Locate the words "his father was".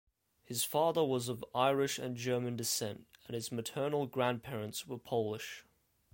0.43-1.29